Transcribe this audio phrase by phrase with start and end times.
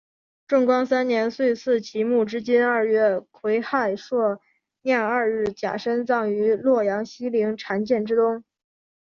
[0.47, 4.41] 正光三年岁次析木之津二月癸亥朔
[4.81, 8.43] 廿二日甲申葬于洛阳西陵缠涧之东。